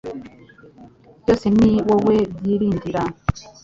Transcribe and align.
Byose 1.21 1.45
ni 1.57 1.71
wowe 1.87 2.15
byiringira 2.35 3.01